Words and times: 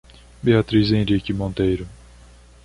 Beatriz 0.43 0.93
Henrique 0.95 1.29
Monteiro 1.31 1.85